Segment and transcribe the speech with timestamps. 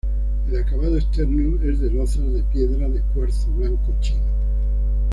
[0.49, 4.25] El acabado externo es de lozas de piedra de cuarzo blanco chino.